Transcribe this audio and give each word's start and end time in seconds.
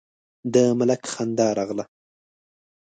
د 0.53 0.55
ملک 0.79 1.01
خندا 1.13 1.47
راغله: 1.57 1.85